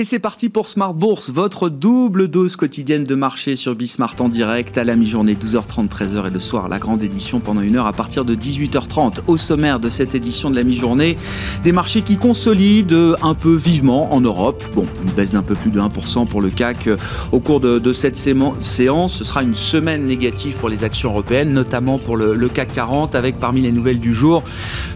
[0.00, 4.30] Et c'est parti pour Smart Bourse, votre double dose quotidienne de marché sur Bismart en
[4.30, 7.84] direct à la mi-journée 12h30, 13h et le soir la grande édition pendant une heure
[7.84, 9.18] à partir de 18h30.
[9.26, 11.18] Au sommaire de cette édition de la mi-journée,
[11.64, 14.64] des marchés qui consolident un peu vivement en Europe.
[14.74, 16.88] Bon, une baisse d'un peu plus de 1% pour le CAC
[17.30, 19.12] au cours de, cette séance.
[19.12, 23.38] Ce sera une semaine négative pour les actions européennes, notamment pour le CAC 40 avec
[23.38, 24.44] parmi les nouvelles du jour,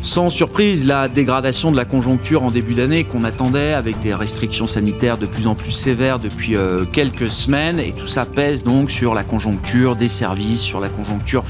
[0.01, 4.67] sans surprise, la dégradation de la conjoncture en début d'année qu'on attendait avec des restrictions
[4.67, 8.91] sanitaires de plus en plus sévère depuis euh, quelques semaines et tout ça pèse donc
[8.91, 11.45] sur la conjoncture des services, sur la conjoncture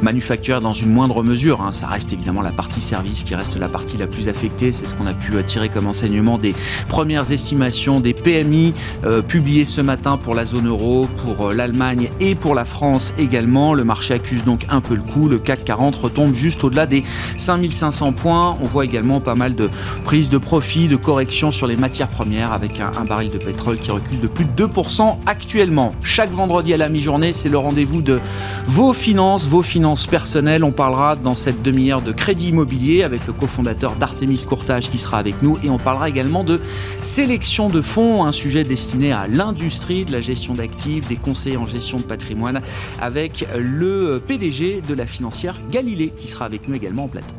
[0.00, 1.60] manufacturière dans une moindre mesure.
[1.60, 1.72] Hein.
[1.72, 4.70] Ça reste évidemment la partie service qui reste la partie la plus affectée.
[4.70, 6.54] C'est ce qu'on a pu euh, tirer comme enseignement des
[6.88, 12.36] premières estimations des PMI euh, publiées ce matin pour la zone euro, pour l'Allemagne et
[12.36, 13.74] pour la France également.
[13.74, 15.26] Le marché accuse donc un peu le coup.
[15.26, 17.02] Le CAC 40 retombe juste au-delà des
[17.38, 18.56] 5500 points.
[18.60, 19.68] On voit également pas mal de
[20.04, 23.90] prises de profit, de corrections sur les matières premières avec un, baril de pétrole qui
[23.90, 25.94] recule de plus de 2% actuellement.
[26.02, 28.20] Chaque vendredi à la mi-journée, c'est le rendez-vous de
[28.66, 30.64] vos finances, vos finances personnelles.
[30.64, 35.18] On parlera dans cette demi-heure de crédit immobilier avec le cofondateur d'Artemis Courtage qui sera
[35.18, 36.60] avec nous et on parlera également de
[37.02, 41.66] sélection de fonds, un sujet destiné à l'industrie de la gestion d'actifs, des conseils en
[41.66, 42.60] gestion de patrimoine
[43.00, 47.34] avec le PDG de la financière Galilée qui sera avec nous également en plateau.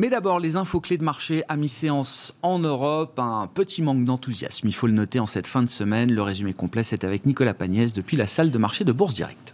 [0.00, 3.18] Mais d'abord, les infos clés de marché à mi-séance en Europe.
[3.18, 6.10] Un petit manque d'enthousiasme, il faut le noter en cette fin de semaine.
[6.10, 9.49] Le résumé complet, c'est avec Nicolas Pagnès depuis la salle de marché de Bourse Directe.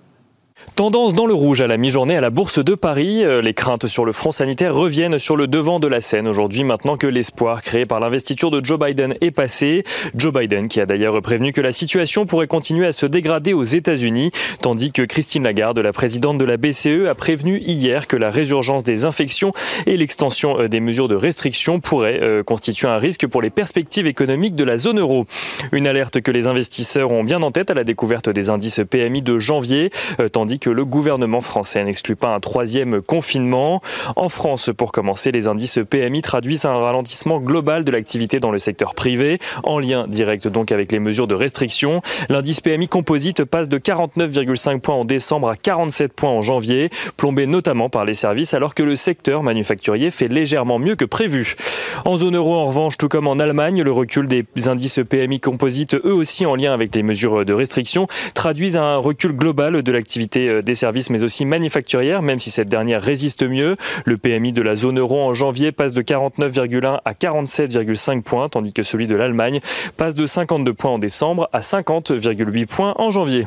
[0.76, 3.24] Tendance dans le rouge à la mi-journée à la Bourse de Paris.
[3.24, 6.64] Euh, les craintes sur le front sanitaire reviennent sur le devant de la scène aujourd'hui
[6.64, 9.84] maintenant que l'espoir créé par l'investiture de Joe Biden est passé.
[10.14, 13.64] Joe Biden qui a d'ailleurs prévenu que la situation pourrait continuer à se dégrader aux
[13.64, 18.30] États-Unis, tandis que Christine Lagarde, la présidente de la BCE, a prévenu hier que la
[18.30, 19.54] résurgence des infections
[19.86, 24.06] et l'extension euh, des mesures de restriction pourraient euh, constituer un risque pour les perspectives
[24.06, 25.24] économiques de la zone euro.
[25.72, 29.22] Une alerte que les investisseurs ont bien en tête à la découverte des indices PMI
[29.22, 29.90] de janvier,
[30.32, 33.82] tandis que le gouvernement français n'exclut pas un troisième confinement.
[34.16, 38.58] En France, pour commencer, les indices PMI traduisent un ralentissement global de l'activité dans le
[38.58, 42.02] secteur privé, en lien direct donc avec les mesures de restriction.
[42.28, 47.46] L'indice PMI composite passe de 49,5 points en décembre à 47 points en janvier, plombé
[47.46, 51.56] notamment par les services, alors que le secteur manufacturier fait légèrement mieux que prévu.
[52.04, 55.94] En zone euro, en revanche, tout comme en Allemagne, le recul des indices PMI composites,
[55.94, 60.55] eux aussi en lien avec les mesures de restriction, traduisent un recul global de l'activité
[60.56, 63.76] euh, des services mais aussi manufacturière, même si cette dernière résiste mieux.
[64.04, 68.72] Le PMI de la zone euro en janvier passe de 49,1 à 47,5 points, tandis
[68.72, 69.60] que celui de l'Allemagne
[69.96, 73.46] passe de 52 points en décembre à 50,8 points en janvier.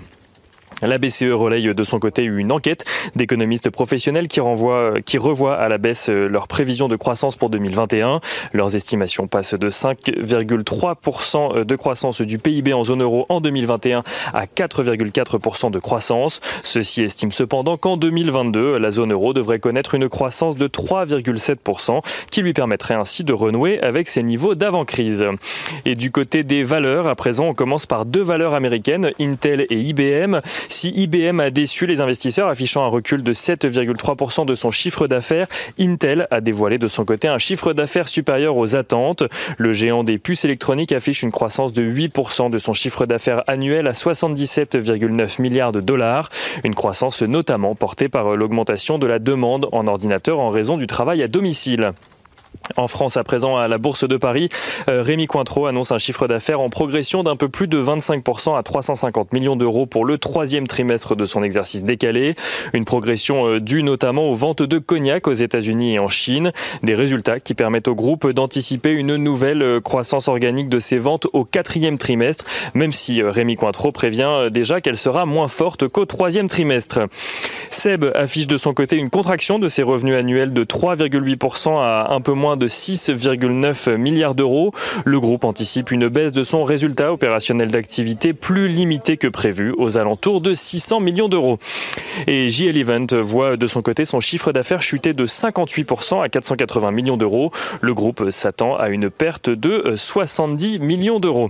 [0.82, 2.86] La BCE relaye de son côté une enquête
[3.16, 8.22] d'économistes professionnels qui, renvoient, qui revoient à la baisse leurs prévisions de croissance pour 2021.
[8.54, 14.04] Leurs estimations passent de 5,3% de croissance du PIB en zone euro en 2021
[14.34, 16.40] à 4,4% de croissance.
[16.64, 22.02] Ceux-ci estiment cependant qu'en 2022, la zone euro devrait connaître une croissance de 3,7%
[22.32, 25.26] qui lui permettrait ainsi de renouer avec ses niveaux d'avant-crise.
[25.86, 29.78] Et du côté des valeurs, à présent, on commence par deux valeurs américaines, Intel et
[29.78, 30.40] IBM.
[30.72, 35.48] Si IBM a déçu les investisseurs, affichant un recul de 7,3% de son chiffre d'affaires,
[35.80, 39.24] Intel a dévoilé de son côté un chiffre d'affaires supérieur aux attentes.
[39.58, 43.88] Le géant des puces électroniques affiche une croissance de 8% de son chiffre d'affaires annuel
[43.88, 46.30] à 77,9 milliards de dollars.
[46.64, 51.24] Une croissance notamment portée par l'augmentation de la demande en ordinateur en raison du travail
[51.24, 51.94] à domicile.
[52.78, 54.50] En France, à présent, à la Bourse de Paris,
[54.90, 58.64] euh, Rémi Cointreau annonce un chiffre d'affaires en progression d'un peu plus de 25% à
[58.64, 62.36] 350 millions d'euros pour le troisième trimestre de son exercice décalé.
[62.74, 66.52] Une progression euh, due notamment aux ventes de cognac aux États-Unis et en Chine.
[66.84, 71.28] Des résultats qui permettent au groupe d'anticiper une nouvelle euh, croissance organique de ses ventes
[71.34, 76.48] au quatrième trimestre, même si Rémi Cointreau prévient déjà qu'elle sera moins forte qu'au troisième
[76.48, 77.00] trimestre.
[77.70, 82.22] Seb affiche de son côté une contraction de ses revenus annuels de 3,8% à un
[82.22, 84.72] peu moins de 6,9 milliards d'euros.
[85.06, 89.98] Le groupe anticipe une baisse de son résultat opérationnel d'activité plus limité que prévu, aux
[89.98, 91.58] alentours de 600 millions d'euros.
[92.28, 96.92] Et JL Event voit de son côté son chiffre d'affaires chuter de 58% à 480
[96.92, 97.52] millions d'euros.
[97.82, 101.50] Le groupe s'attend à une perte de 70 millions d'euros.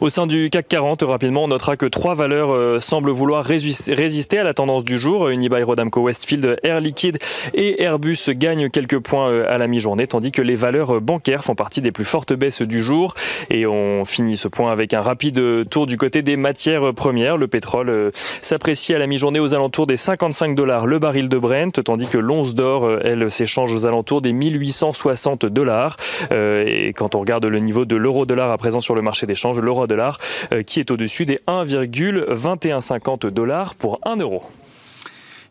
[0.00, 4.44] Au sein du CAC 40, rapidement, on notera que trois valeurs semblent vouloir résister à
[4.44, 5.28] la tendance du jour.
[5.28, 7.18] Unibail Rodamco Westfield, Air Liquide
[7.54, 11.80] et Airbus gagnent quelques points à la mi-journée, tandis que les valeurs bancaires font partie
[11.80, 13.14] des plus fortes baisses du jour.
[13.50, 17.36] Et on finit ce point avec un rapide tour du côté des matières premières.
[17.36, 18.10] Le pétrole
[18.40, 22.18] s'apprécie à la mi-journée aux alentours des 55 dollars le baril de Brent, tandis que
[22.18, 25.96] l'once d'or, elle, s'échange aux alentours des 1860 dollars.
[26.32, 29.64] Euh, et quand on regarde le niveau de l'euro-dollar à présent sur le marché d'échange,
[29.64, 30.18] l'euro-dollar
[30.52, 34.44] euh, qui est au-dessus des 1,2150 dollars pour 1 euro.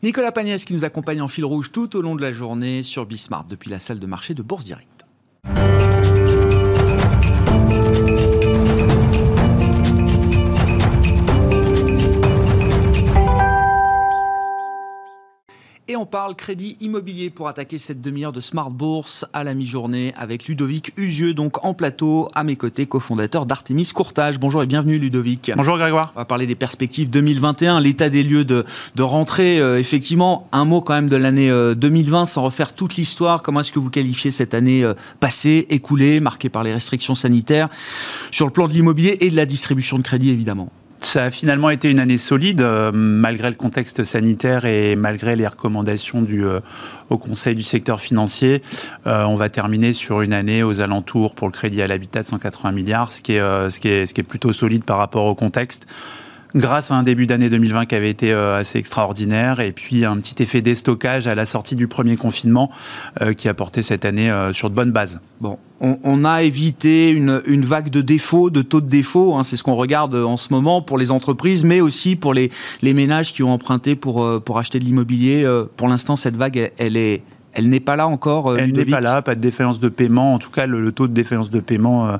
[0.03, 3.05] Nicolas Pagnès qui nous accompagne en fil rouge tout au long de la journée sur
[3.05, 5.00] Bismarck depuis la salle de marché de Bourse Direct.
[15.91, 20.13] Et on parle crédit immobilier pour attaquer cette demi-heure de Smart Bourse à la mi-journée
[20.17, 24.39] avec Ludovic Usieux, donc en plateau à mes côtés, cofondateur d'Artemis Courtage.
[24.39, 25.51] Bonjour et bienvenue Ludovic.
[25.53, 26.13] Bonjour Grégoire.
[26.15, 28.63] On va parler des perspectives 2021, l'état des lieux de,
[28.95, 29.59] de rentrée.
[29.59, 33.43] Euh, effectivement, un mot quand même de l'année 2020 euh, sans refaire toute l'histoire.
[33.43, 37.67] Comment est-ce que vous qualifiez cette année euh, passée, écoulée, marquée par les restrictions sanitaires
[38.31, 40.71] sur le plan de l'immobilier et de la distribution de crédit évidemment?
[41.11, 45.45] Ça a finalement été une année solide, euh, malgré le contexte sanitaire et malgré les
[45.45, 46.61] recommandations du euh,
[47.09, 48.63] au Conseil du secteur financier.
[49.07, 52.27] Euh, on va terminer sur une année aux alentours pour le crédit à l'habitat de
[52.27, 55.85] 180 milliards, ce qui est, plutôt solide par rapport au contexte
[56.55, 60.41] grâce à un début d'année 2020 qui avait été assez extraordinaire et puis un petit
[60.43, 62.71] effet déstockage à la sortie du premier confinement
[63.37, 65.21] qui a porté cette année sur de bonnes bases.
[65.39, 69.35] Bon, on, a évité une, vague de défauts, de taux de défaut.
[69.35, 72.51] Hein, c'est ce qu'on regarde en ce moment pour les entreprises, mais aussi pour les,
[72.83, 75.43] ménages qui ont emprunté pour, euh, pour acheter de l'immobilier.
[75.43, 77.23] Euh, pour l'instant, cette vague, elle, est,
[77.53, 78.51] elle n'est pas là encore.
[78.51, 80.35] Euh, elle n'est pas là, pas de défaillance de paiement.
[80.35, 82.15] En tout cas, le, taux de défaillance de paiement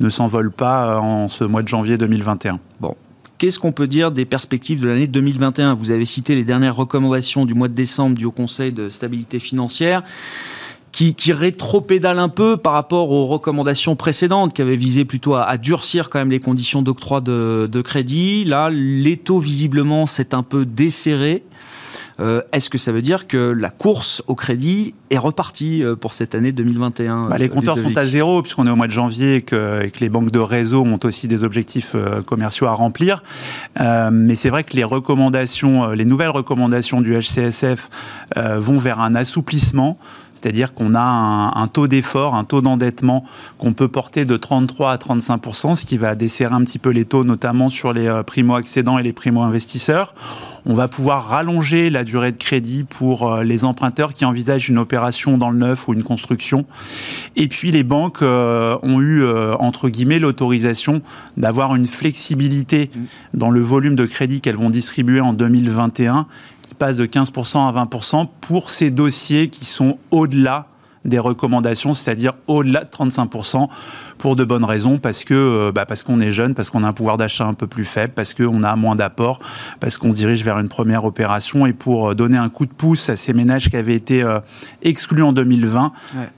[0.00, 2.54] ne s'envole pas en ce mois de janvier 2021.
[2.80, 2.96] Bon.
[3.38, 7.44] Qu'est-ce qu'on peut dire des perspectives de l'année 2021 Vous avez cité les dernières recommandations
[7.44, 10.02] du mois de décembre du Haut Conseil de stabilité financière
[10.90, 16.08] qui, rétro-pédale un peu par rapport aux recommandations précédentes qui avaient visé plutôt à, durcir
[16.08, 18.44] quand même les conditions d'octroi de, de crédit.
[18.44, 21.44] Là, l'étau visiblement s'est un peu desserré.
[22.18, 26.14] Euh, est-ce que ça veut dire que la course au crédit est repartie euh, pour
[26.14, 29.36] cette année 2021 bah, Les compteurs sont à zéro puisqu'on est au mois de janvier
[29.36, 33.22] et que, les banques de réseau ont aussi des objectifs euh, commerciaux à remplir.
[33.78, 37.88] mais c'est vrai que les recommandations, les nouvelles recommandations du HCSF
[38.36, 39.98] vont vers un assouplissement
[40.36, 43.24] c'est-à-dire qu'on a un, taux d'effort, un taux d'endettement
[43.56, 47.06] qu'on peut porter de 33 à 35% ce qui va desserrer un petit peu les
[47.06, 50.14] taux, notamment sur les euh, primo-accédants et les primo-investisseurs.
[50.66, 54.78] On va pouvoir rallonger la durée de crédit pour euh, les emprunteurs qui envisagent une
[54.78, 56.66] opération dans le neuf ou une construction.
[57.36, 59.26] Et puis les banques euh, ont eu,
[59.58, 61.00] entre guillemets, l'autorisation
[61.38, 62.90] d'avoir une flexibilité
[63.32, 66.26] dans le volume de crédit qu'elles vont distribuer en 2021
[66.66, 70.66] qui passe de 15% à 20% pour ces dossiers qui sont au-delà
[71.04, 73.68] des recommandations, c'est-à-dire au-delà de 35%,
[74.18, 76.88] pour de bonnes raisons, parce que euh, bah parce qu'on est jeune, parce qu'on a
[76.88, 79.38] un pouvoir d'achat un peu plus faible, parce qu'on a moins d'apport,
[79.78, 82.72] parce qu'on se dirige vers une première opération, et pour euh, donner un coup de
[82.72, 84.40] pouce à ces ménages qui avaient été euh,
[84.82, 85.92] exclus en 2020,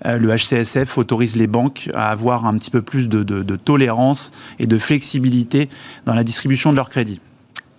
[0.04, 4.66] le HCSF autorise les banques à avoir un petit peu plus de, de tolérance et
[4.66, 5.70] de flexibilité
[6.04, 7.20] dans la distribution de leurs crédits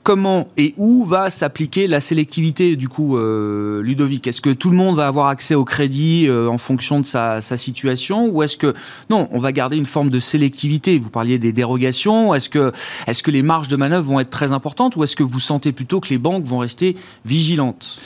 [0.09, 4.25] comment et où va s'appliquer la sélectivité du coup, euh, Ludovic?
[4.25, 7.41] Est-ce que tout le monde va avoir accès au crédit euh, en fonction de sa,
[7.41, 8.27] situation?
[8.27, 8.73] Ou est-ce que
[9.11, 10.97] non, on va garder une forme de sélectivité?
[10.97, 12.33] Vous parliez des dérogations.
[12.33, 12.71] Est-ce que
[13.05, 14.95] est-ce que les marges de manœuvre vont être très importantes?
[14.95, 18.01] Ou est-ce que vous sentez plutôt que les banques vont rester vigilantes?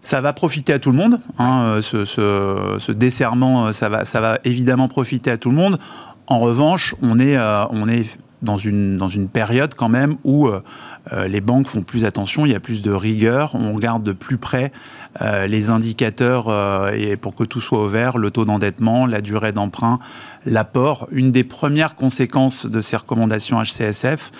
[0.00, 1.18] Ça va profiter à tout le monde.
[1.40, 5.80] Hein, ce, ce, desserrement, ça va, ça va évidemment profiter à tout le monde.
[6.28, 8.06] En revanche, on est, euh, on est
[8.42, 10.62] dans une, dans une période quand même où euh,
[11.12, 14.12] euh, les banques font plus attention, il y a plus de rigueur, on regarde de
[14.12, 14.72] plus près
[15.20, 16.48] euh, les indicateurs
[16.94, 19.98] et pour que tout soit ouvert, le taux d'endettement, la durée d'emprunt,
[20.46, 21.08] l'apport.
[21.10, 24.30] Une des premières conséquences de ces recommandations HCSF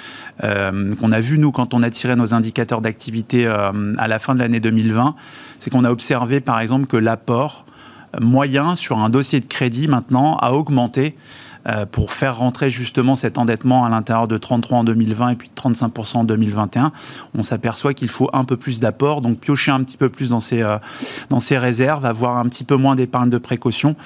[0.40, 4.40] qu'on a vu nous quand on a tiré nos indicateurs d'activité à la fin de
[4.40, 5.14] l'année 2020,
[5.59, 7.64] c'est qu'on a observé par exemple que l'apport
[8.21, 11.17] moyen sur un dossier de crédit maintenant a augmenté
[11.91, 15.61] pour faire rentrer justement cet endettement à l'intérieur de 33 en 2020 et puis de
[15.61, 16.93] 35% en 2021,
[17.35, 20.41] on s'aperçoit qu'il faut un peu plus d'apport, donc piocher un petit peu plus dans
[20.41, 20.79] ses, euh,
[21.29, 23.97] dans ses réserves, avoir un petit peu moins d'épargne de précaution.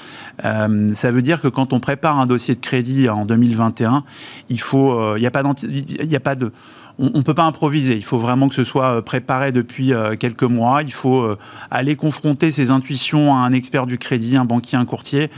[0.44, 4.04] Euh, ça veut dire que quand on prépare un dossier de crédit en 2021,
[4.48, 6.52] il faut, il n'y a pas, il a pas de
[6.98, 7.96] on ne peut pas improviser.
[7.96, 10.82] Il faut vraiment que ce soit euh, préparé depuis euh, quelques mois.
[10.82, 11.38] Il faut euh,
[11.70, 15.30] aller confronter ses intuitions à un expert du crédit, un banquier, un courtier,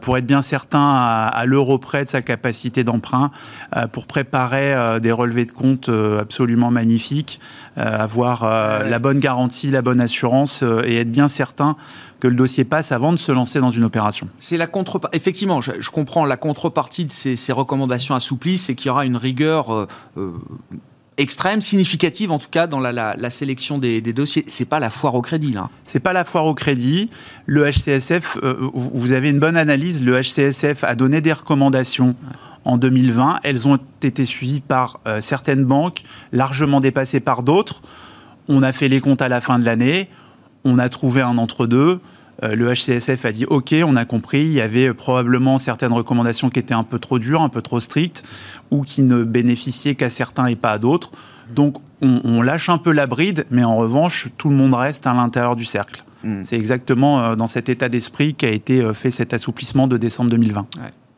[0.00, 3.32] pour être bien certain à, l'euro près de sa capacité d'emprunt,
[3.90, 5.90] pour préparer des relevés de compte
[6.20, 7.40] absolument magnifiques,
[7.76, 11.76] avoir la bonne garantie, la bonne assurance et être bien certain
[12.20, 14.28] que le dossier passe avant de se lancer dans une opération.
[14.38, 15.16] C'est la contrepartie.
[15.16, 19.86] Effectivement, je, comprends la contrepartie de ces, recommandations assouplies, c'est qu'il y aura une rigueur
[21.18, 24.44] extrême, significative en tout cas dans la, sélection des, dossiers.
[24.46, 25.68] C'est pas la foire au crédit là.
[25.84, 27.10] C'est pas la foire au crédit.
[27.46, 30.04] Le HCSF, euh, vous avez une bonne analyse.
[30.04, 32.14] Le HCSF a donné des recommandations.
[32.64, 37.80] En 2020, elles ont été suivies par euh, certaines banques, largement dépassées par d'autres.
[38.48, 40.08] On a fait les comptes à la fin de l'année,
[40.66, 42.00] on a trouvé un entre-deux.
[42.42, 46.50] Euh, le HCSF a dit OK, on a compris, il y avait probablement certaines recommandations
[46.50, 48.24] qui étaient un peu trop dures, un peu trop strictes,
[48.70, 51.12] ou qui ne bénéficiaient qu'à certains et pas à d'autres.
[51.54, 55.14] Donc on, lâche un peu la bride, mais en revanche, tout le monde reste à
[55.14, 56.04] l'intérieur du cercle.
[56.24, 56.42] Hmm.
[56.42, 60.30] C'est exactement euh, dans cet état d'esprit qu'a été euh, fait cet assouplissement de décembre
[60.30, 60.66] 2020.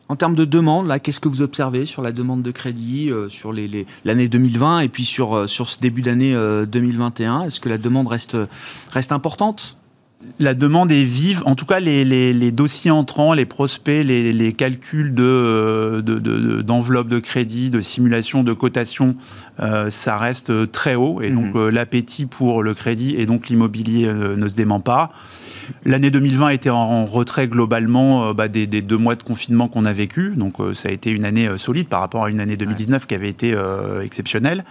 [0.09, 3.53] En termes de demande, là, qu'est-ce que vous observez sur la demande de crédit sur
[3.53, 8.35] l'année 2020 et puis sur, sur ce début d'année 2021 Est-ce que la demande reste,
[8.91, 9.77] reste importante?
[10.39, 11.43] La demande est vive.
[11.45, 17.69] En tout cas, les, dossiers entrants, les prospects, les, calculs d'enveloppe de, de, de, crédit,
[17.69, 19.15] de simulation, de cotation,
[19.61, 21.21] euh, ça reste très haut.
[21.21, 21.61] Et donc, mhm.
[21.61, 25.11] euh, l'appétit pour le crédit et donc l'immobilier euh, ne se dément pas.
[25.85, 30.33] L'année 2020 était en retrait globalement bah, des, deux mois de confinement qu'on a vécu.
[30.35, 33.29] Donc, ça a été une année solide par rapport à une année 2019 qui avait
[33.29, 33.55] été
[34.01, 34.63] exceptionnelle.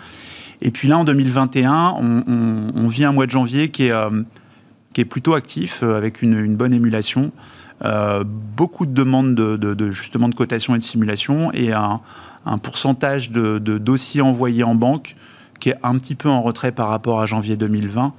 [0.60, 3.92] Et puis là, en 2021, on, on, on vit un mois de janvier qui est
[4.98, 7.30] qui est plutôt actif euh, avec une, bonne émulation.
[7.84, 12.00] Euh, beaucoup de demandes de, justement de cotation et de simulation et un,
[12.64, 15.14] pourcentage de, dossiers envoyés en banque
[15.60, 18.12] qui est un petit peu en retrait par rapport à janvier 2020,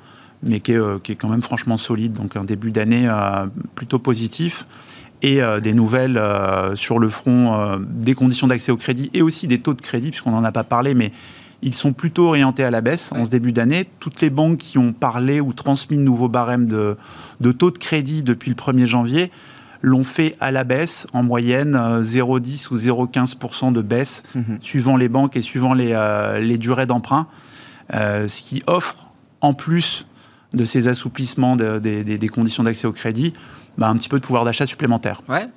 [0.44, 2.14] mais qui est, euh, qui est quand même franchement solide.
[2.14, 3.10] Donc un début d'année
[3.76, 4.66] plutôt positif
[5.22, 6.18] et des nouvelles
[6.76, 10.32] sur le front des conditions d'accès au crédit et aussi des taux de crédit, puisqu'on
[10.32, 11.12] n'en a pas parlé, mais
[11.62, 13.88] ils sont plutôt orientés à la baisse en ce début d'année.
[14.00, 16.98] Toutes les banques qui ont parlé ou transmis de nouveaux barèmes de,
[17.52, 19.32] taux de crédit depuis le 1er janvier
[19.82, 24.58] l'ont fait à la baisse, en moyenne 0,10 euh, ou 0,15% de baisse, mhm.
[24.60, 27.28] suivant les banques et suivant les, euh, durées d'emprunt,
[27.94, 29.08] euh, ce qui offre,
[29.40, 30.06] en plus
[30.54, 33.32] de ces assouplissements des conditions d'accès au crédit,
[33.78, 35.22] bah, un petit peu de pouvoir d'achat supplémentaire.
[35.30, 35.48] Ouais,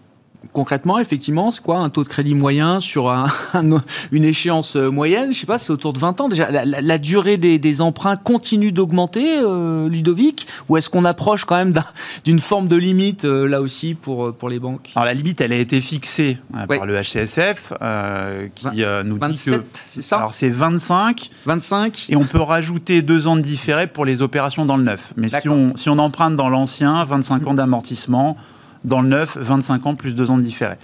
[0.53, 3.13] concrètement, effectivement, c'est quoi un taux de crédit moyen sur
[4.13, 5.33] une échéance euh, moyenne?
[5.33, 6.29] Je sais pas, c'est autour de 20 ans.
[6.29, 10.47] Déjà, la, durée des, emprunts continue d'augmenter, euh, Ludovic?
[10.69, 11.73] Ou est-ce qu'on approche quand même
[12.25, 14.91] d'une forme de limite, euh, là aussi, pour, pour les banques?
[14.95, 17.73] Alors, la limite, elle a été fixée par le HCSF,
[18.55, 19.79] qui nous 27, dit que...
[19.85, 20.17] c'est ça?
[20.17, 21.31] Alors, c'est 25.
[21.47, 22.07] 25.
[22.09, 25.13] Et on peut rajouter deux ans de différé pour les opérations dans le neuf.
[25.17, 28.37] Mais si on, si on emprunte dans l'ancien, 25 ans d'amortissement
[28.85, 30.77] dans le neuf, 25 ans plus 2 ans de différé.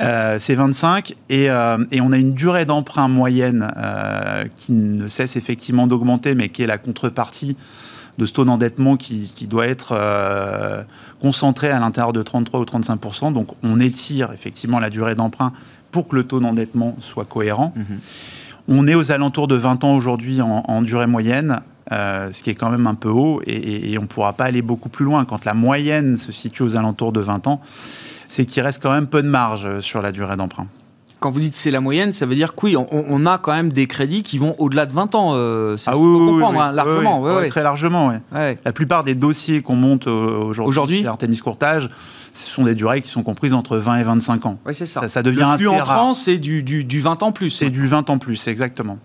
[0.00, 5.36] Euh, c'est 25 euh, et, on a une durée d'emprunt moyenne euh, qui ne cesse
[5.36, 7.56] effectivement d'augmenter, mais qui est la contrepartie
[8.16, 9.96] de ce taux d'endettement qui, doit être
[11.20, 15.52] concentré à l'intérieur de 33 ou 35% Donc on étire effectivement la durée d'emprunt
[15.90, 17.72] pour que le taux d'endettement soit cohérent.
[17.76, 18.00] Mhm.
[18.68, 21.60] On est aux alentours de 20 ans aujourd'hui en, durée moyenne.
[21.92, 24.62] Euh, ce qui est quand même un peu haut, et, on ne pourra pas aller
[24.62, 25.24] beaucoup plus loin.
[25.24, 27.60] Quand la moyenne se situe aux alentours de 20 ans,
[28.28, 30.66] c'est qu'il reste quand même peu de marge sur la durée d'emprunt.
[31.18, 33.70] Quand vous dites c'est la moyenne, ça veut dire que oui, on, a quand même
[33.70, 35.32] des crédits qui vont au-delà de 20 ans.
[35.34, 37.48] Euh, ah oui, comprendre, hein, largement.
[37.48, 38.12] très largement.
[38.32, 41.90] La plupart des dossiers qu'on monte euh, aujourd'hui, aujourd'hui Artemis Courtage,
[42.32, 44.58] ce sont des durées qui sont comprises entre 20 et 25 ans.
[44.64, 45.06] Oui, c'est ça.
[45.08, 45.22] ça.
[45.22, 47.50] devient Le flux entrant, c'est du, du, du, 20 ans plus.
[47.50, 48.98] C'est du 20 ans plus, exactement.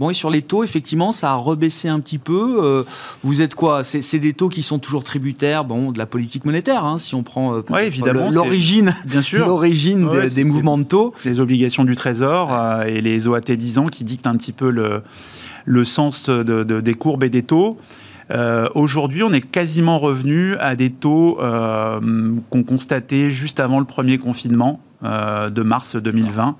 [0.00, 2.58] Bon, et sur les taux, effectivement, ça a rebaissé un petit peu.
[2.64, 2.84] Euh,
[3.22, 3.84] vous êtes quoi?
[3.84, 7.22] C'est des taux qui sont toujours tributaires bon, de la politique monétaire, hein, si on
[7.22, 9.46] prend euh, évidemment l'origine bien sûr.
[9.46, 11.12] l'origine des, mouvements de taux.
[11.26, 14.70] Les obligations du Trésor euh, et les OAT 10 ans qui dictent un petit peu
[14.70, 15.02] le,
[15.66, 17.76] le sens de, des courbes et des taux.
[18.74, 24.80] Aujourd'hui, on est quasiment revenu à des taux qu'on constatait juste avant le premier confinement
[25.02, 26.56] de mars 2020,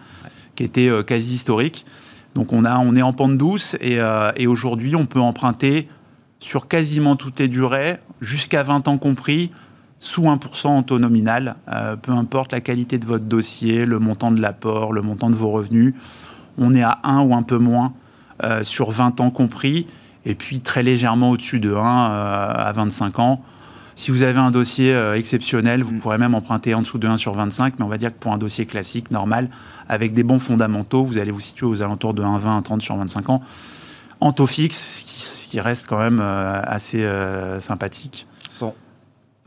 [0.56, 1.86] qui était quasi historique.
[2.34, 5.88] Donc on, a, on est en pente douce euh, et, aujourd'hui on peut emprunter
[6.38, 9.50] sur quasiment toutes les durées, jusqu'à 20 ans compris,
[9.98, 14.30] sous 1% en taux nominal, euh, peu importe la qualité de votre dossier, le montant
[14.30, 15.94] de l'apport, le montant de vos revenus.
[16.56, 17.92] On est à 1 ou un peu moins
[18.42, 19.86] euh, sur 20 ans compris,
[20.24, 23.42] et puis très légèrement au-dessus de 1 à 25 ans
[24.00, 27.34] Si vous avez un dossier exceptionnel, vous pourrez même emprunter en dessous de 1 sur
[27.34, 29.50] 25, mais on va dire que pour un dossier classique, normal,
[29.90, 33.28] avec des bons fondamentaux, vous allez vous situer aux alentours de 1,20, 1,30 sur 25
[33.28, 33.42] ans.
[34.20, 37.06] En taux fixe, ce qui reste quand même assez
[37.58, 38.26] sympathique.
[38.58, 38.72] Bon.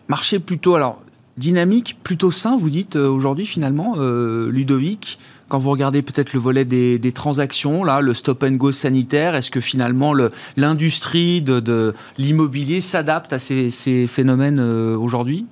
[0.08, 1.02] Marché plutôt, alors
[1.38, 5.18] dynamique, plutôt sain, vous dites aujourd'hui finalement, Ludovic
[5.54, 9.52] quand vous regardez peut-être le volet des, transactions, là, le stop and go sanitaire, est-ce
[9.52, 10.16] que finalement
[10.58, 15.46] l'industrie de, l'immobilier s'adapte à ces, phénomènes euh, aujourd'hui?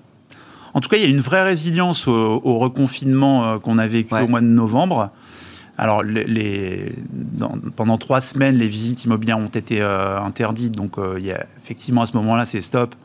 [0.74, 4.16] En tout cas, il y a une vraie résilience au, reconfinement euh, qu'on a vécu
[4.16, 5.12] au mois de novembre.
[5.78, 6.94] Alors, les,
[7.76, 10.72] pendant trois semaines, les visites immobilières ont été euh, interdites.
[10.76, 12.96] Donc, il y a, effectivement, à ce moment-là, c'est stop,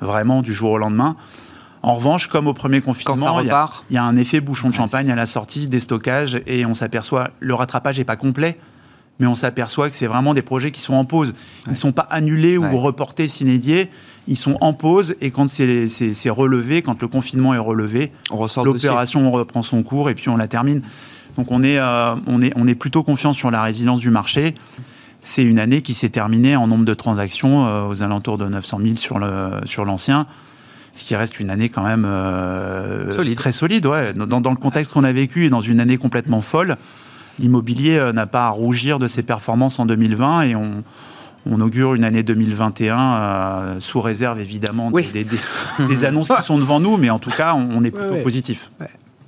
[0.00, 1.14] vraiment, du jour au lendemain.
[1.84, 3.46] En revanche, comme au premier confinement, il
[3.90, 7.28] y, a un effet bouchon de champagne à la sortie des stockages et on s'aperçoit,
[7.40, 8.58] le rattrapage n'est pas complet,
[9.18, 11.34] mais on s'aperçoit que c'est vraiment des projets qui sont en pause.
[11.66, 13.90] Ils ne sont pas annulés ou reportés s'inédier,
[14.28, 18.12] ils sont en pause et quand c'est relevé, quand le confinement est relevé,
[18.64, 20.80] l'opération reprend son cours et puis on la termine.
[21.36, 24.54] Donc on est, euh, on est, on est plutôt confiant sur la résilience du marché.
[25.20, 28.78] C'est une année qui s'est terminée en nombre de transactions euh, aux alentours de 900
[28.82, 29.66] 000 sur l'ancien.
[29.66, 29.84] Sur
[30.94, 33.86] ce qui reste une année quand même euh, très solide.
[33.86, 34.12] Ouais.
[34.14, 36.76] Dans, le contexte qu'on a vécu et dans une année complètement folle,
[37.38, 40.82] l'immobilier euh, n'a pas à rougir de ses performances en 2020 et on,
[41.60, 47.10] augure une année 2021 euh, sous réserve évidemment des, annonces qui sont devant nous, mais
[47.10, 48.70] en tout cas, on, est plutôt positif.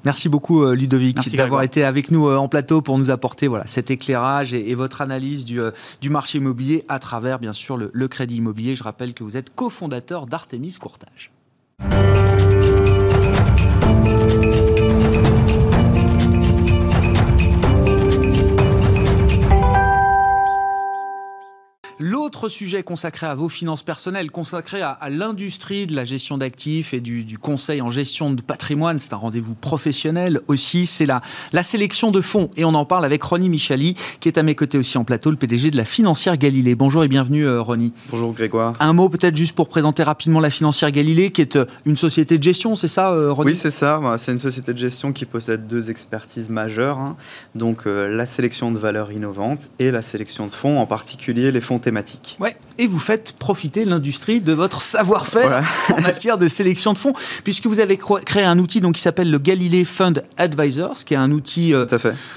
[0.05, 4.55] Merci beaucoup Ludovic d'avoir été avec nous en plateau pour nous apporter voilà, cet éclairage
[4.55, 5.61] et, votre analyse du,
[6.01, 8.77] du, marché immobilier à travers bien sûr le, le crédit immobilier.
[8.77, 11.33] Je rappelle que vous êtes cofondateur d'Artemis Courtage.
[11.78, 12.36] Thank you.
[21.99, 27.00] L'autre sujet consacré à vos finances personnelles, consacré à, l'industrie de la gestion d'actifs et
[27.00, 31.23] du, conseil en gestion de patrimoine, c'est un rendez-vous professionnel aussi, c'est la,
[31.55, 32.50] la sélection de fonds.
[32.59, 35.31] Et on en parle avec Ronnie Michali, qui est à mes côtés aussi en plateau,
[35.31, 36.75] le PDG de la financière Galilée.
[36.75, 37.95] Bonjour et bienvenue euh, Ronnie.
[38.11, 38.75] Bonjour Grégoire.
[38.79, 42.37] Un mot peut-être juste pour présenter rapidement la financière Galilée, qui est euh, une société
[42.37, 44.00] de gestion, c'est ça euh, Ronnie Oui, c'est ça.
[44.00, 46.99] Bah, c'est une société de gestion qui possède deux expertises majeures.
[46.99, 47.17] Hein.
[47.55, 51.79] Donc la sélection de valeurs innovantes et la sélection de fonds, en particulier les fonds
[52.40, 55.64] Ouais, et vous faites profiter l'industrie de votre savoir-faire
[55.97, 57.12] en matière de sélection de fonds,
[57.45, 61.19] puisque vous avez créé un outil donc, qui s'appelle le Galilée Fund Advisors, qui est
[61.19, 61.87] un outil euh,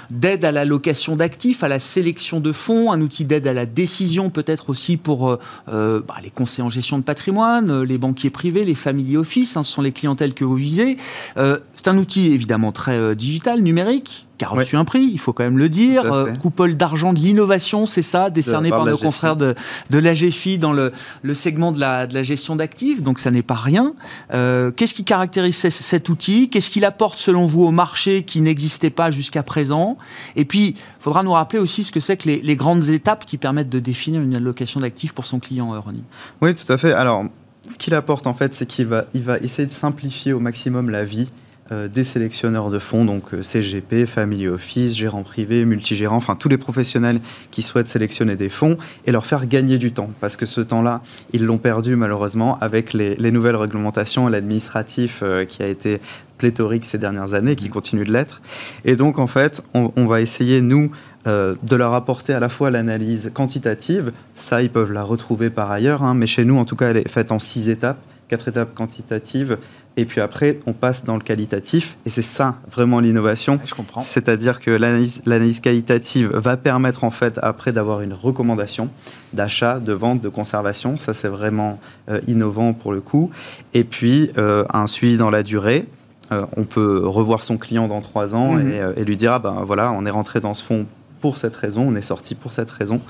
[0.09, 3.65] d'aide à la location d'actifs, à la sélection de fonds, un outil d'aide à la
[3.65, 5.39] décision peut-être aussi pour euh,
[5.71, 9.63] euh, bah, les conseillers en gestion de patrimoine, les banquiers privés, les family office, hein,
[9.63, 10.97] ce sont les clientèles que vous visez.
[11.35, 15.43] c'est un outil évidemment très digital, numérique, qui a reçu un prix, il faut quand
[15.43, 16.11] même le dire.
[16.11, 19.53] Euh, coupole d'argent de l'innovation, c'est ça, décerné par, nos confrères de,
[19.89, 23.43] de l'AGFI dans le, le, segment de la, de la gestion d'actifs, donc ça n'est
[23.43, 23.93] pas rien.
[24.33, 26.49] Euh, qu'est-ce qui caractérise cet outil?
[26.49, 29.97] Qu'est-ce qu'il apporte selon vous au marché qui n'existait pas jusqu'à présent?
[30.37, 33.25] Et puis, il faudra nous rappeler aussi ce que c'est que les, les, grandes étapes
[33.25, 36.03] qui permettent de définir une allocation d'actifs pour son client, euh, Ronnie.
[36.41, 36.93] Oui, tout à fait.
[36.93, 37.25] Alors,
[37.69, 40.89] ce qu'il apporte en fait, c'est qu'il va, il va essayer de simplifier au maximum
[40.89, 41.27] la vie
[41.71, 46.57] des sélectionneurs de fonds, donc euh, CGP, Family Office, gérants privés, multigérants, enfin tous les
[46.57, 47.19] professionnels
[47.51, 50.09] qui souhaitent sélectionner des fonds et leur faire gagner du temps.
[50.19, 55.45] Parce que ce temps-là, ils l'ont perdu malheureusement avec les, nouvelles réglementations et l'administratif euh,
[55.45, 55.99] qui a été
[56.39, 58.41] pléthorique ces dernières années, qui continue de l'être.
[58.83, 60.89] Et donc, en fait, on, va essayer, nous,
[61.25, 66.01] de leur apporter à la fois l'analyse quantitative, ça, ils peuvent la retrouver par ailleurs,
[66.01, 68.73] hein, mais chez nous, en tout cas, elle est faite en six étapes, quatre étapes
[68.73, 69.57] quantitatives,
[69.99, 71.97] et puis après, on passe dans le qualitatif.
[72.05, 73.59] Et c'est ça, vraiment, l'innovation.
[73.65, 73.99] Je comprends.
[73.99, 78.89] C'est-à-dire que l'analyse qualitative va permettre, en fait, après d'avoir une recommandation
[79.33, 80.97] d'achat, de vente, de conservation.
[80.97, 83.29] Ça, c'est vraiment euh, innovant pour le coup.
[83.73, 85.85] Et puis, euh, un suivi dans la durée.
[86.31, 88.93] Euh, on peut revoir son client dans trois ans mhm.
[88.95, 90.85] et, lui dire, ah ben voilà, on est rentré dans ce fonds
[91.19, 93.01] pour cette raison, on est sorti pour cette raison.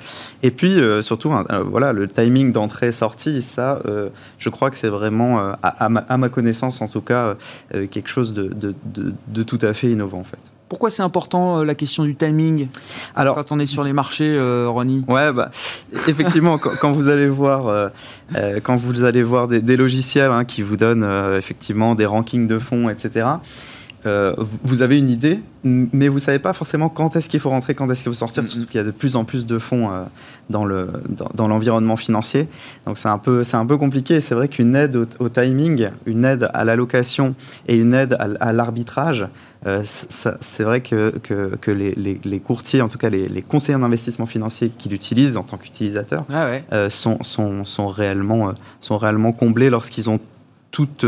[0.44, 1.32] Et puis euh, surtout,
[1.66, 6.82] voilà, le timing d'entrée-sortie, ça, euh, je crois que c'est vraiment, euh, à, ma, connaissance
[6.82, 7.36] en tout cas,
[7.72, 10.40] quelque chose de, de, tout à fait innovant en fait.
[10.68, 12.68] Pourquoi c'est important la question du timing?
[13.16, 15.04] Alors, quand on est sur les marchés, Ronnie?
[15.08, 15.50] Ouais, bah,
[16.08, 17.90] effectivement, quand, vous allez voir,
[18.62, 22.88] quand vous allez voir des, logiciels hein, qui vous donnent effectivement des rankings de fonds,
[22.88, 23.26] etc.
[24.06, 27.50] Euh, vous avez une idée, mais vous ne savez pas forcément quand est-ce qu'il faut
[27.50, 29.58] rentrer, quand est-ce qu'il faut sortir, parce qu'il y a de plus en plus de
[29.58, 30.04] fonds euh,
[30.50, 30.90] dans, le,
[31.34, 32.48] dans, l'environnement financier.
[32.86, 34.22] Donc c'est un peu, c'est un peu compliqué.
[34.22, 37.36] C'est vrai qu'une aide au, timing, une aide à l'allocation
[37.68, 39.28] et une aide à, l'arbitrage,
[39.68, 43.78] euh, c'est vrai que, que, que les, les, courtiers, en tout cas les, les conseillers
[43.78, 49.70] d'investissement financier qui l'utilisent en tant qu'utilisateurs, ah sont, sont, sont, réellement, sont réellement comblés
[49.70, 50.20] lorsqu'ils ont
[50.72, 51.06] toutes,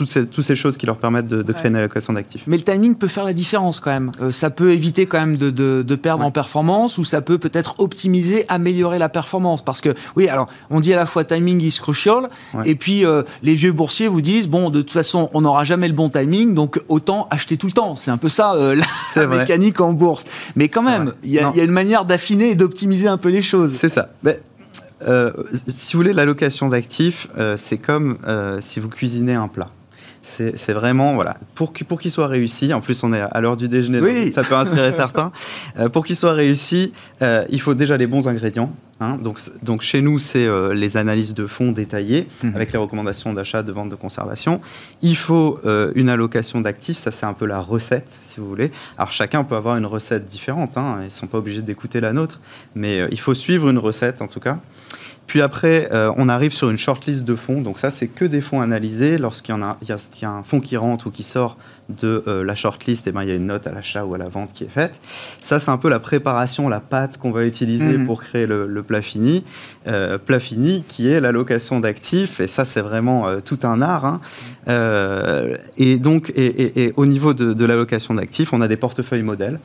[0.00, 2.44] toutes ces, toutes ces choses qui leur permettent de, créer une allocation d'actifs.
[2.46, 4.10] Mais le timing peut faire la différence quand même.
[4.22, 7.74] Euh, ça peut éviter quand même de, de, perdre en performance ou ça peut peut-être
[7.78, 9.62] optimiser, améliorer la performance.
[9.62, 12.30] Parce que, oui, alors, on dit à la fois timing is crucial,
[12.64, 15.88] et puis euh, les vieux boursiers vous disent, bon, de toute façon, on n'aura jamais
[15.88, 17.94] le bon timing, donc autant acheter tout le temps.
[17.94, 18.80] C'est un peu ça, euh,
[19.16, 20.24] la, mécanique en bourse.
[20.56, 23.42] Mais quand même, il y, y, a une manière d'affiner et d'optimiser un peu les
[23.42, 23.72] choses.
[23.72, 24.08] C'est ça.
[24.22, 24.40] Mais
[25.66, 28.18] si vous voulez, l'allocation d'actifs, c'est comme
[28.60, 29.68] si vous cuisinez un plat.
[30.22, 33.68] C'est vraiment, voilà, pour, pour qu'il soit réussi, en plus on est à l'heure du
[33.68, 35.32] déjeuner, ça peut inspirer certains,
[35.78, 38.70] euh, pour qu'il soit réussi, euh, il faut déjà les bons ingrédients.
[39.00, 39.16] Hein.
[39.16, 42.54] donc, donc chez nous, c'est euh, les analyses de fonds détaillées, mhm.
[42.54, 44.60] avec les recommandations d'achat, de vente, de conservation.
[45.02, 45.58] Il faut
[45.94, 48.70] une allocation d'actifs, ça c'est un peu la recette, si vous voulez.
[48.96, 50.98] Alors chacun peut avoir une recette différente, hein.
[51.00, 52.40] ils ne sont pas obligés d'écouter la nôtre,
[52.74, 54.58] mais il faut suivre une recette en tout cas.
[55.30, 57.60] Puis après, euh, on arrive sur une shortlist de fonds.
[57.60, 59.16] Donc ça, c'est que des fonds analysés.
[59.16, 59.76] Lorsqu'il y, a,
[60.20, 61.56] y a un fonds qui rentre ou qui sort
[62.00, 64.18] de euh, la shortlist, eh ben, il y a une note à l'achat ou à
[64.18, 64.94] la vente qui est faite.
[65.40, 68.06] Ça, c'est un peu la préparation, la pâte qu'on va utiliser mhm.
[68.06, 69.44] pour créer le, plat fini.
[69.86, 72.40] Euh, plat fini qui est l'allocation d'actifs.
[72.40, 74.04] Et ça, c'est vraiment tout un art.
[74.04, 74.20] Hein.
[75.76, 79.58] et donc, et, au niveau de, de l'allocation d'actifs, on a des portefeuilles modèles.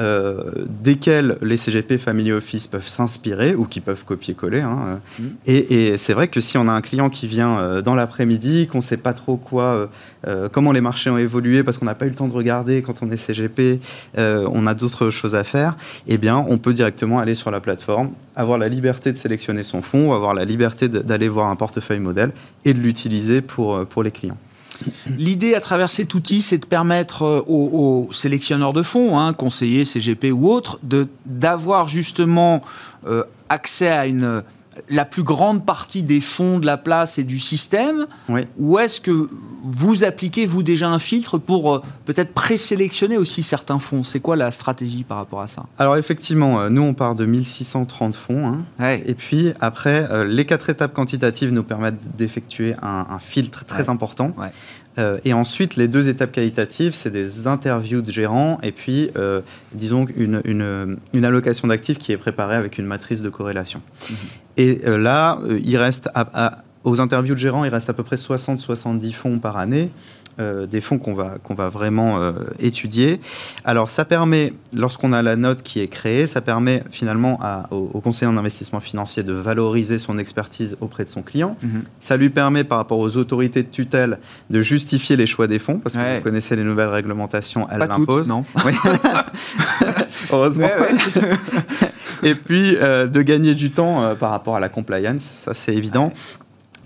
[0.00, 4.60] Euh, desquels les CGP Family Office peuvent s'inspirer ou qui peuvent copier-coller.
[4.60, 5.00] Hein.
[5.18, 5.24] Mmh.
[5.46, 8.78] Et, c'est vrai que si on a un client qui vient euh, dans l'après-midi, qu'on
[8.78, 9.90] ne sait pas trop quoi,
[10.26, 12.80] euh, comment les marchés ont évolué parce qu'on n'a pas eu le temps de regarder
[12.80, 13.80] quand on est CGP,
[14.16, 18.10] on a d'autres choses à faire, eh bien, on peut directement aller sur la plateforme,
[18.36, 22.30] avoir la liberté de sélectionner son fonds, avoir la liberté d'aller voir un portefeuille modèle
[22.64, 24.38] et de l'utiliser pour, pour les clients.
[25.16, 29.84] L'idée à travers cet outil, c'est de permettre euh, aux, sélectionneurs de fonds, hein, conseillers,
[29.84, 30.78] CGP ou autres,
[31.26, 32.62] d'avoir justement
[33.06, 34.42] euh, accès à une,
[34.88, 38.06] la plus grande partie des fonds de la place et du système
[38.58, 39.28] Ou est-ce que
[39.62, 44.04] vous appliquez, vous, déjà un filtre pour euh, peut-être présélectionner aussi certains fonds?
[44.04, 45.66] C'est quoi la stratégie par rapport à ça?
[45.78, 48.58] Alors effectivement, nous, on part de 1630 fonds.
[48.80, 48.98] Hein.
[49.06, 54.34] Et puis après, les quatre étapes quantitatives nous permettent d'effectuer un, filtre très important.
[54.98, 59.40] Euh, et ensuite, les deux étapes qualitatives, c'est des interviews de gérants et puis, euh,
[59.72, 63.80] disons, une, une, allocation d'actifs qui est préparée avec une matrice de corrélation.
[64.10, 64.16] Mhm.
[64.58, 66.10] Et euh, là, il reste
[66.84, 69.90] aux interviews de gérants, il reste à peu près 60-70 fonds par année.
[70.40, 73.20] Euh, des fonds qu'on va, qu'on va vraiment euh, étudier.
[73.64, 77.40] Alors ça permet, lorsqu'on a la note qui est créée, ça permet finalement
[77.72, 81.56] au, conseiller en investissement financier de valoriser son expertise auprès de son client.
[81.60, 81.82] Mhm.
[81.98, 85.80] Ça lui permet par rapport aux autorités de tutelle de justifier les choix des fonds,
[85.80, 88.28] parce que vous connaissez les nouvelles réglementations, elles l'imposent.
[88.28, 88.44] non
[90.30, 90.68] Heureusement.
[92.22, 96.12] Et puis euh, de gagner du temps par rapport à la compliance, ça c'est évident.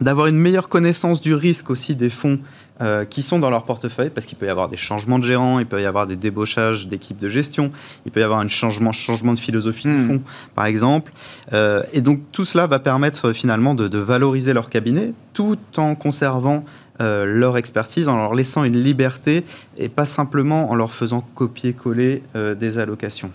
[0.01, 2.41] D'avoir une meilleure connaissance du risque aussi des fonds
[2.83, 5.61] euh, qui sont dans leur portefeuille, parce qu'il peut y avoir des changements de gérants,
[5.61, 7.71] il peut y avoir des débauchages d'équipes de gestion,
[8.07, 10.07] il peut y avoir un changement, changement de philosophie de hmm.
[10.09, 10.23] fonds,
[10.57, 11.13] par exemple.
[11.53, 15.95] Euh, et donc tout cela va permettre euh, finalement de, valoriser leur cabinet tout en
[15.95, 16.65] conservant
[16.99, 19.45] leur expertise, en leur laissant une liberté
[19.77, 23.33] et pas simplement en leur faisant copier-coller des allocations.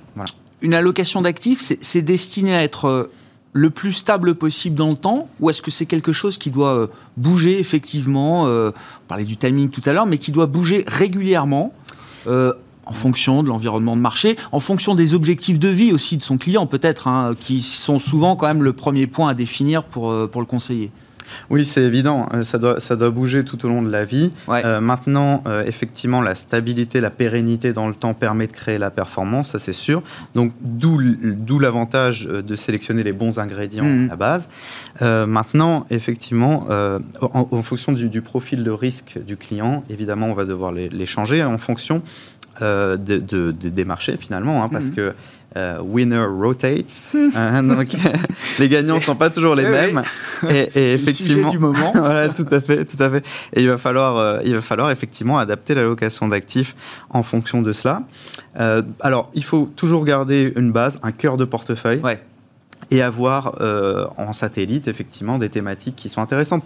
[0.61, 3.09] Une allocation d'actifs, c'est destiné à être
[3.57, 6.75] le plus stable possible dans le temps ou est-ce que c'est quelque chose qui doit
[6.75, 8.71] euh, bouger effectivement euh,
[9.03, 11.73] On parlait du timing tout à l'heure, mais qui doit bouger régulièrement
[12.27, 12.53] euh,
[12.85, 16.37] en fonction de l'environnement de marché, en fonction des objectifs de vie aussi de son
[16.37, 20.41] client peut-être, hein, qui sont souvent quand même le premier point à définir pour, pour
[20.41, 20.91] le conseiller?
[21.49, 22.29] Oui, c'est évident.
[22.33, 24.31] Euh, ça doit, ça doit bouger tout au long de la vie.
[24.49, 28.91] Euh, maintenant, euh, effectivement, la stabilité, la pérennité dans le temps permet de créer la
[28.91, 30.03] performance, ça c'est sûr.
[30.35, 34.05] Donc, d'où l'avantage de sélectionner les bons ingrédients mmh.
[34.05, 34.49] à la base.
[35.01, 36.67] maintenant, effectivement,
[37.21, 41.57] en, fonction du, profil de risque du client, évidemment, on va devoir les, changer en
[41.57, 42.01] fonction
[42.61, 44.95] de, des marchés finalement, hein, parce mmh.
[44.95, 45.13] que
[45.57, 47.15] euh, winner rotates.
[47.35, 47.95] Hein, donc,
[48.59, 50.01] les gagnants ne sont pas toujours les mêmes.
[50.49, 51.91] Et, effectivement, du moment.
[51.93, 53.25] voilà, tout à fait, tout à fait.
[53.53, 56.75] Et il va falloir, euh, il va falloir effectivement adapter l'allocation d'actifs
[57.09, 58.03] en fonction de cela.
[58.59, 62.01] Euh, alors, il faut toujours garder une base, un cœur de portefeuille.
[62.89, 63.55] Et avoir
[64.17, 66.63] en satellite effectivement des thématiques qui sont intéressantes.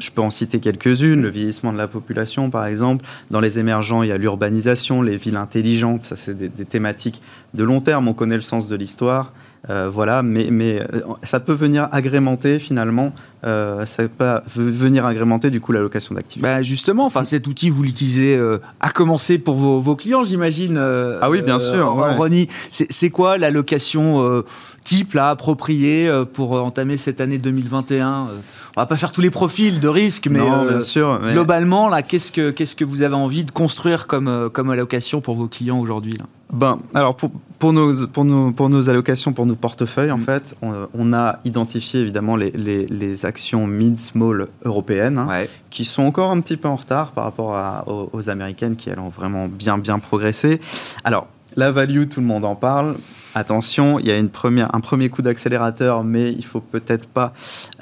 [0.00, 3.04] Je peux en citer quelques-unes, le vieillissement de la population par exemple.
[3.30, 7.22] Dans les émergents, il y a l'urbanisation, les villes intelligentes, ça c'est des, thématiques
[7.54, 9.32] de long terme, on connaît le sens de l'histoire.
[9.68, 13.12] Euh, voilà, mais, mais euh, ça peut venir agrémenter finalement,
[13.44, 16.40] euh, ça peut venir agrémenter du coup l'allocation d'actifs.
[16.40, 18.40] Bah justement, enfin cet outil vous l'utilisez
[18.80, 20.78] à commencer pour vos, clients, j'imagine.
[20.78, 21.94] ah oui, bien sûr.
[21.94, 22.46] Ouais.
[22.70, 24.42] C'est quoi l'allocation
[24.84, 28.28] type là approprié pour entamer cette année 2021
[28.76, 32.32] On va pas faire tous les profils de risque, mais, bien sûr, globalement, là, qu'est-ce
[32.32, 36.18] que qu'est-ce que vous avez envie de construire comme comme allocation pour vos clients aujourd'hui
[36.52, 40.24] ben, alors pour, pour, nos, pour, nos, pour nos allocations, pour nos portefeuilles, en mm.
[40.24, 46.32] fait, on, a identifié évidemment les, les, les actions mid-small européennes, hein, qui sont encore
[46.32, 49.78] un petit peu en retard par rapport à, aux, américaines qui, elles, ont vraiment bien,
[49.78, 50.60] bien progressé.
[51.04, 52.96] Alors, la value, tout le monde en parle.
[53.34, 57.32] Attention, il y a une première, un premier coup d'accélérateur, mais il faut peut-être pas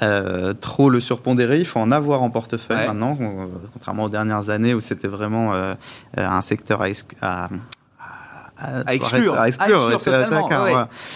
[0.01, 1.59] euh, trop le surpondérer.
[1.59, 3.17] Il faut en avoir en portefeuille maintenant,
[3.73, 5.73] contrairement aux dernières années où c'était vraiment euh,
[6.17, 6.81] un secteur
[7.21, 7.49] à,
[8.59, 9.97] à, exclure, à exclure,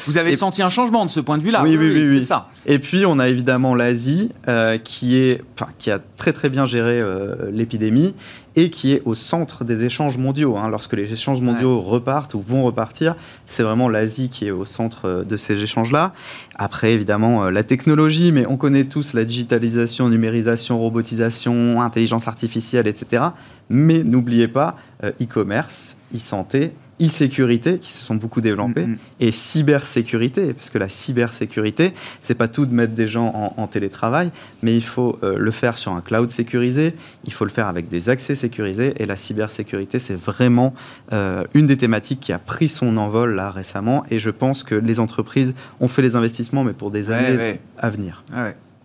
[0.06, 1.62] Vous avez senti un changement de ce point de vue-là.
[1.64, 2.48] Oui, oui, oui, oui, ça.
[2.66, 5.44] Et puis on a évidemment l'Asie euh, qui est,
[5.78, 8.16] qui a très très bien géré euh, l'épidémie
[8.56, 10.58] et qui est au centre des échanges mondiaux.
[10.58, 10.70] Hein.
[10.70, 15.06] Lorsque les échanges mondiaux repartent ou vont repartir, c'est vraiment l'Asie qui est au centre
[15.06, 16.14] euh, de ces échanges-là.
[16.56, 23.24] Après, évidemment, la technologie, mais on connaît tous la digitalisation, numérisation, robotisation, intelligence artificielle, etc.
[23.70, 28.98] Mais n'oubliez pas, e-commerce, e-santé, e-sécurité qui se sont beaucoup développés mm, mm.
[29.20, 34.32] et cybersécurité parce que la cybersécurité c'est pas tout de mettre des gens en, télétravail
[34.62, 36.94] mais il faut euh, le faire sur un cloud sécurisé
[37.26, 40.74] il faut le faire avec des accès sécurisés et la cybersécurité c'est vraiment
[41.12, 44.76] euh, une des thématiques qui a pris son envol là récemment et je pense que
[44.76, 48.24] les entreprises ont fait les investissements mais pour des années à venir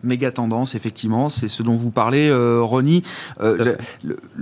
[0.02, 3.02] méga tendance, effectivement, c'est ce dont vous parlez, euh, Ronnie.
[3.40, 3.76] Euh,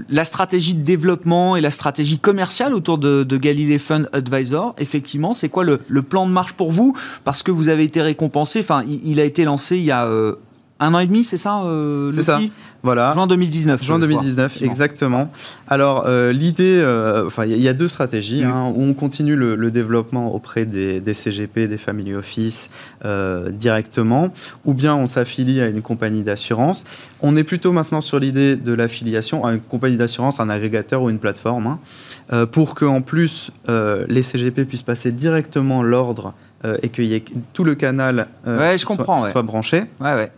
[0.09, 5.33] la stratégie de développement et la stratégie commerciale autour de, de Galilée Fund Advisor, effectivement,
[5.33, 6.95] c'est quoi le, plan de marche pour vous?
[7.25, 10.37] Parce que vous avez été récompensé, enfin, il, a été lancé il y a euh,
[10.79, 12.39] un an et demi, c'est ça euh, C'est ça.
[12.83, 13.15] Voilà.
[13.15, 13.83] Juin 2019.
[13.83, 15.31] Juin 2019, exactement.
[15.69, 18.45] Alors, euh, l'idée, euh, enfin, il y, a deux stratégies.
[18.45, 22.69] Hein, où on continue le, développement auprès des, CGP, des family office
[23.51, 24.33] directement,
[24.65, 26.85] ou bien on s'affilie à une compagnie d'assurance.
[27.23, 31.11] On est plutôt maintenant sur l'idée de l'affiliation à une compagnie d'assurance, un agrégateur ou
[31.11, 31.79] une plateforme,
[32.31, 36.35] hein, pour qu'en plus les CGP puissent passer directement l'ordre
[36.83, 37.03] et que
[37.53, 39.85] tout le canal je soit, soit, branché.
[40.01, 40.31] Ouais, ouais.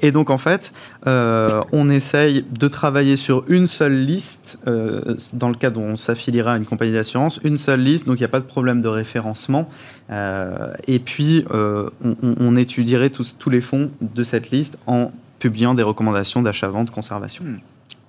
[0.00, 0.72] Et donc en fait,
[1.06, 5.96] euh, on essaye de travailler sur une seule liste, euh, dans le cas où on
[5.96, 8.80] s'affiliera à une compagnie d'assurance, une seule liste, donc il n'y a pas de problème
[8.80, 9.68] de référencement.
[10.10, 15.82] Euh, et puis on, étudierait tous, tous les fonds de cette liste en publiant des
[15.82, 17.44] recommandations d'achat-vente, conservation.
[17.44, 17.58] Hmm.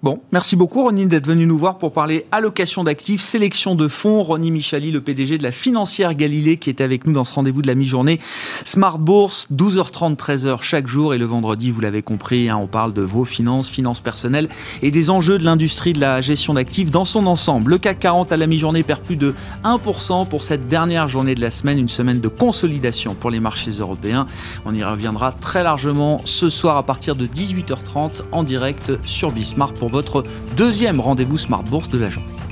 [0.01, 4.23] Bon, merci beaucoup Ronnie d'être venu nous voir pour parler allocation d'actifs, sélection de fonds.
[4.23, 7.61] Ronnie Michali, le PDG de la financière Galilée, qui est avec nous dans ce rendez-vous
[7.61, 8.17] de la mi-journée.
[8.63, 11.13] Smart Bourse, 12h30, 13h chaque jour.
[11.13, 14.47] Et le vendredi, vous l'avez compris, hein, on parle de vos finances, finances personnelles
[14.81, 17.71] et des enjeux de l'industrie de la gestion d'actifs dans son ensemble.
[17.71, 19.35] Le CAC 40 à la mi-journée perd plus de
[19.65, 23.71] 1% pour cette dernière journée de la semaine, une semaine de consolidation pour les marchés
[23.71, 24.27] européens.
[24.65, 29.73] On y reviendra très largement ce soir à partir de 18h30 en direct sur Bismart
[29.89, 30.23] votre
[30.55, 32.48] deuxième rendez-vous Smart Bourse de la journée.